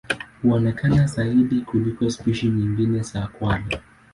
Huonekana 0.43 1.07
zaidi 1.07 1.61
kuliko 1.61 2.09
spishi 2.09 2.49
nyingine 2.49 3.01
za 3.03 3.27
kwale. 3.27 3.81